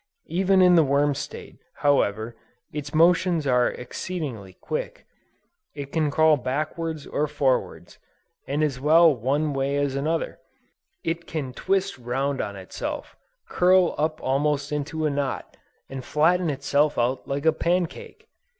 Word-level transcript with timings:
Even 0.29 0.63
in 0.63 0.73
the 0.73 0.83
worm 0.83 1.13
state, 1.13 1.59
however, 1.75 2.35
its 2.73 2.91
motions 2.91 3.45
are 3.45 3.67
exceedingly 3.69 4.53
quick; 4.53 5.05
it 5.75 5.91
can 5.91 6.09
crawl 6.09 6.37
backwards 6.37 7.05
or 7.05 7.27
forwards, 7.27 7.99
and 8.47 8.63
as 8.63 8.79
well 8.79 9.15
one 9.15 9.53
way 9.53 9.75
as 9.75 9.93
another: 9.95 10.39
it 11.03 11.27
can 11.27 11.53
twist 11.53 11.99
round 11.99 12.41
on 12.41 12.55
itself, 12.55 13.15
curl 13.47 13.93
up 13.99 14.19
almost 14.23 14.71
into 14.71 15.05
a 15.05 15.11
knot, 15.11 15.55
and 15.87 16.03
flatten 16.03 16.49
itself 16.49 16.97
out 16.97 17.27
like 17.27 17.45
a 17.45 17.53
pancake! 17.53 18.27